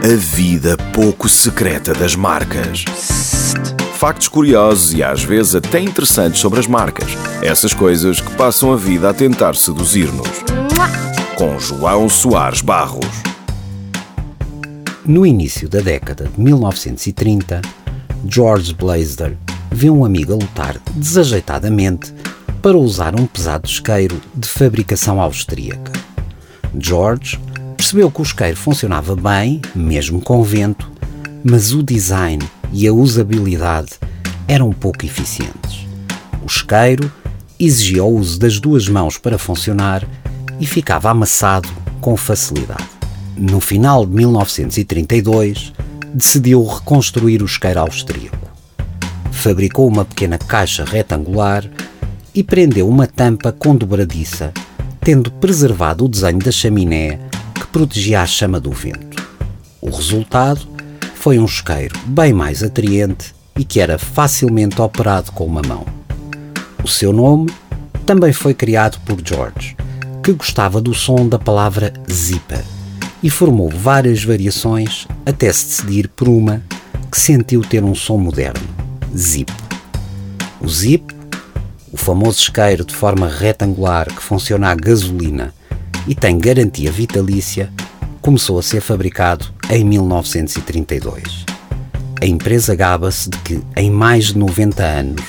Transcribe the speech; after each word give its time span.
A 0.00 0.14
vida 0.14 0.76
pouco 0.94 1.28
secreta 1.28 1.92
das 1.92 2.14
marcas. 2.14 2.84
Factos 3.94 4.28
curiosos 4.28 4.94
e 4.94 5.02
às 5.02 5.24
vezes 5.24 5.56
até 5.56 5.80
interessantes 5.80 6.40
sobre 6.40 6.60
as 6.60 6.68
marcas. 6.68 7.10
Essas 7.42 7.74
coisas 7.74 8.20
que 8.20 8.30
passam 8.36 8.72
a 8.72 8.76
vida 8.76 9.10
a 9.10 9.14
tentar 9.14 9.56
seduzir-nos. 9.56 10.28
Com 11.34 11.58
João 11.58 12.08
Soares 12.08 12.60
Barros. 12.60 13.06
No 15.04 15.26
início 15.26 15.68
da 15.68 15.80
década 15.80 16.30
de 16.32 16.40
1930, 16.40 17.60
George 18.24 18.72
Blaisdell 18.74 19.36
viu 19.72 19.96
um 19.96 20.04
amigo 20.04 20.32
a 20.32 20.36
lutar 20.36 20.76
desajeitadamente 20.94 22.14
para 22.62 22.78
usar 22.78 23.18
um 23.18 23.26
pesado 23.26 23.66
isqueiro 23.66 24.20
de 24.32 24.48
fabricação 24.48 25.20
austríaca. 25.20 25.92
George 26.78 27.40
percebeu 27.88 28.10
que 28.10 28.20
o 28.20 28.22
isqueiro 28.22 28.54
funcionava 28.54 29.16
bem, 29.16 29.62
mesmo 29.74 30.20
com 30.20 30.42
vento, 30.42 30.92
mas 31.42 31.72
o 31.72 31.82
design 31.82 32.46
e 32.70 32.86
a 32.86 32.92
usabilidade 32.92 33.92
eram 34.46 34.74
pouco 34.74 35.06
eficientes. 35.06 35.86
O 36.42 36.46
isqueiro 36.46 37.10
exigia 37.58 38.04
o 38.04 38.14
uso 38.14 38.38
das 38.38 38.60
duas 38.60 38.86
mãos 38.90 39.16
para 39.16 39.38
funcionar 39.38 40.06
e 40.60 40.66
ficava 40.66 41.08
amassado 41.08 41.66
com 41.98 42.14
facilidade. 42.14 42.90
No 43.34 43.58
final 43.58 44.04
de 44.04 44.14
1932, 44.14 45.72
decidiu 46.12 46.62
reconstruir 46.66 47.40
o 47.40 47.46
isqueiro 47.46 47.80
austríaco. 47.80 48.50
Fabricou 49.32 49.88
uma 49.88 50.04
pequena 50.04 50.36
caixa 50.36 50.84
retangular 50.84 51.64
e 52.34 52.42
prendeu 52.42 52.86
uma 52.86 53.06
tampa 53.06 53.50
com 53.50 53.74
dobradiça, 53.74 54.52
tendo 55.00 55.30
preservado 55.32 56.04
o 56.04 56.08
desenho 56.08 56.40
da 56.40 56.52
chaminé 56.52 57.18
protegia 57.72 58.22
a 58.22 58.26
chama 58.26 58.58
do 58.58 58.70
vento. 58.70 59.22
O 59.80 59.90
resultado 59.90 60.66
foi 61.14 61.38
um 61.38 61.44
isqueiro 61.44 61.98
bem 62.06 62.32
mais 62.32 62.62
atraente 62.62 63.34
e 63.56 63.64
que 63.64 63.80
era 63.80 63.98
facilmente 63.98 64.80
operado 64.80 65.32
com 65.32 65.44
uma 65.44 65.62
mão. 65.62 65.86
O 66.82 66.88
seu 66.88 67.12
nome 67.12 67.50
também 68.06 68.32
foi 68.32 68.54
criado 68.54 68.98
por 69.00 69.18
George, 69.24 69.76
que 70.22 70.32
gostava 70.32 70.80
do 70.80 70.94
som 70.94 71.28
da 71.28 71.38
palavra 71.38 71.92
zipper 72.10 72.64
e 73.22 73.28
formou 73.28 73.68
várias 73.68 74.22
variações 74.22 75.06
até 75.26 75.52
se 75.52 75.66
decidir 75.66 76.08
por 76.08 76.28
uma 76.28 76.62
que 77.10 77.20
sentiu 77.20 77.62
ter 77.62 77.82
um 77.82 77.94
som 77.94 78.18
moderno, 78.18 78.60
Zip. 79.16 79.52
O 80.60 80.68
Zip, 80.68 81.14
o 81.90 81.96
famoso 81.96 82.38
isqueiro 82.40 82.84
de 82.84 82.94
forma 82.94 83.28
retangular 83.28 84.06
que 84.06 84.22
funciona 84.22 84.68
a 84.68 84.74
gasolina 84.74 85.54
e 86.08 86.14
tem 86.14 86.38
garantia 86.38 86.90
vitalícia, 86.90 87.70
começou 88.22 88.58
a 88.58 88.62
ser 88.62 88.80
fabricado 88.80 89.44
em 89.68 89.84
1932. 89.84 91.44
A 92.20 92.24
empresa 92.24 92.74
gaba-se 92.74 93.28
de 93.28 93.38
que, 93.38 93.62
em 93.76 93.90
mais 93.90 94.28
de 94.28 94.38
90 94.38 94.82
anos, 94.82 95.22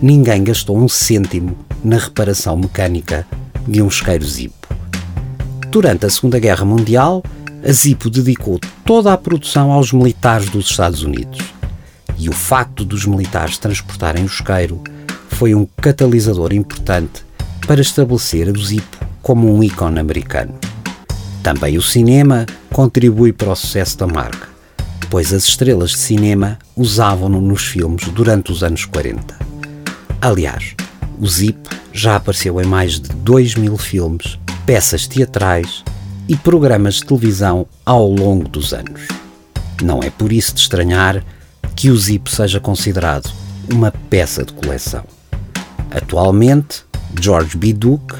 ninguém 0.00 0.44
gastou 0.44 0.78
um 0.78 0.88
cêntimo 0.88 1.58
na 1.82 1.98
reparação 1.98 2.56
mecânica 2.56 3.26
de 3.66 3.82
um 3.82 3.88
isqueiro 3.88 4.24
Zip. 4.24 4.54
Durante 5.68 6.06
a 6.06 6.10
Segunda 6.10 6.38
Guerra 6.38 6.64
Mundial, 6.64 7.24
a 7.68 7.72
Zippo 7.72 8.08
dedicou 8.08 8.60
toda 8.84 9.12
a 9.12 9.18
produção 9.18 9.72
aos 9.72 9.92
militares 9.92 10.48
dos 10.48 10.70
Estados 10.70 11.02
Unidos. 11.02 11.40
E 12.16 12.28
o 12.28 12.32
facto 12.32 12.84
dos 12.84 13.04
militares 13.04 13.58
transportarem 13.58 14.22
o 14.22 14.26
isqueiro 14.26 14.80
foi 15.28 15.54
um 15.54 15.66
catalisador 15.80 16.52
importante 16.52 17.24
para 17.66 17.80
estabelecer 17.80 18.48
a 18.48 18.52
Zippo 18.58 19.09
como 19.22 19.54
um 19.54 19.62
ícone 19.62 19.98
americano. 19.98 20.54
Também 21.42 21.78
o 21.78 21.82
cinema 21.82 22.46
contribui 22.72 23.32
para 23.32 23.52
o 23.52 23.56
sucesso 23.56 23.96
da 23.98 24.06
marca, 24.06 24.48
pois 25.08 25.32
as 25.32 25.44
estrelas 25.44 25.90
de 25.90 25.98
cinema 25.98 26.58
usavam-no 26.76 27.40
nos 27.40 27.64
filmes 27.64 28.08
durante 28.08 28.52
os 28.52 28.62
anos 28.62 28.84
40. 28.84 29.36
Aliás, 30.20 30.74
o 31.18 31.26
Zippo 31.26 31.70
já 31.92 32.16
apareceu 32.16 32.60
em 32.60 32.66
mais 32.66 33.00
de 33.00 33.08
2 33.08 33.54
mil 33.56 33.76
filmes 33.76 34.38
peças 34.66 35.06
teatrais 35.06 35.82
e 36.28 36.36
programas 36.36 36.96
de 36.96 37.06
televisão 37.06 37.66
ao 37.84 38.08
longo 38.08 38.48
dos 38.48 38.72
anos. 38.72 39.08
Não 39.82 40.02
é 40.02 40.10
por 40.10 40.32
isso 40.32 40.54
de 40.54 40.60
estranhar 40.60 41.24
que 41.74 41.90
o 41.90 41.96
Zip 41.96 42.30
seja 42.30 42.60
considerado 42.60 43.32
uma 43.72 43.90
peça 43.90 44.44
de 44.44 44.52
coleção. 44.52 45.04
Atualmente, 45.90 46.84
George 47.20 47.56
B. 47.56 47.72
Duke, 47.72 48.14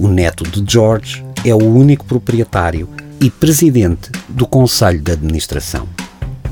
o 0.00 0.08
neto 0.08 0.44
de 0.44 0.64
George, 0.66 1.22
é 1.44 1.54
o 1.54 1.62
único 1.62 2.06
proprietário 2.06 2.88
e 3.20 3.28
presidente 3.28 4.10
do 4.30 4.46
Conselho 4.46 5.02
de 5.02 5.12
Administração. 5.12 5.86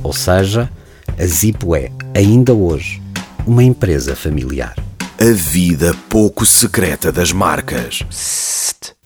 Ou 0.03 0.13
seja, 0.13 0.71
a 1.19 1.27
Zippo 1.27 1.75
é, 1.75 1.91
ainda 2.15 2.53
hoje, 2.53 3.01
uma 3.47 3.65
empresa 3.65 4.15
familiar. 4.15 4.77
A 5.19 5.33
vida 5.33 5.95
pouco 6.11 6.45
secreta 6.45 7.11
das 7.11 7.33
marcas. 7.33 8.05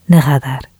na 0.09 0.19
radar. 0.19 0.72